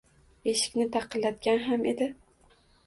Eshikni 0.51 0.87
taqillatgan 0.97 1.63
ham 1.69 1.89
edi. 1.95 2.13